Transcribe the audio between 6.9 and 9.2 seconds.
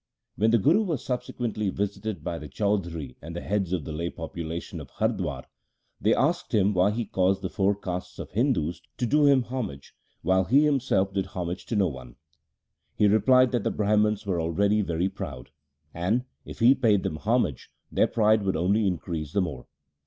caused the four castes of Hindus to